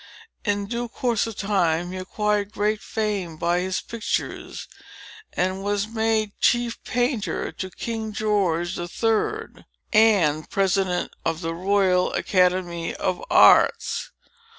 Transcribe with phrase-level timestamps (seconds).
[0.43, 4.67] In due course of time, he acquired great fame by his pictures,
[5.33, 12.11] and was made chief painter to King George the Third, and President of the Royal
[12.13, 14.09] Academy of Arts.